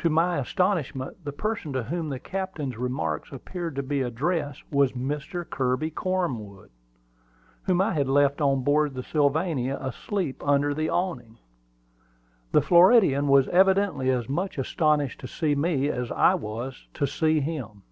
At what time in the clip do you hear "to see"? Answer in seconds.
15.20-15.54, 16.92-17.40